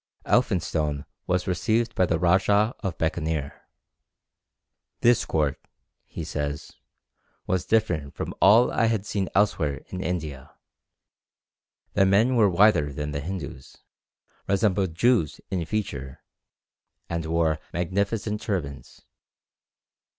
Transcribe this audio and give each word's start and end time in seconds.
Elphinstone 0.25 1.05
was 1.27 1.45
received 1.45 1.93
by 1.93 2.07
the 2.07 2.17
Rajah 2.17 2.73
of 2.79 2.97
Bekaneer. 2.97 3.51
"This 5.01 5.25
court," 5.25 5.61
he 6.07 6.23
says, 6.23 6.71
"was 7.45 7.67
different 7.67 8.15
from 8.15 8.33
all 8.41 8.71
I 8.71 8.85
had 8.85 9.05
seen 9.05 9.29
elsewhere 9.35 9.83
in 9.89 10.01
India. 10.01 10.53
The 11.93 12.07
men 12.07 12.35
were 12.35 12.49
whiter 12.49 12.91
than 12.91 13.11
the 13.11 13.19
Hindus, 13.19 13.77
resembled 14.47 14.95
Jews 14.95 15.39
in 15.51 15.63
feature, 15.65 16.23
and 17.07 17.23
wore 17.27 17.59
magnificent 17.71 18.41
turbans. 18.41 19.03